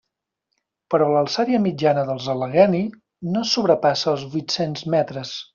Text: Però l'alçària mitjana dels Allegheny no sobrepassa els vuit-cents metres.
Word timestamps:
Però 0.93 1.09
l'alçària 1.15 1.59
mitjana 1.67 2.07
dels 2.09 2.31
Allegheny 2.35 2.81
no 3.37 3.47
sobrepassa 3.55 4.13
els 4.17 4.29
vuit-cents 4.33 4.89
metres. 4.97 5.41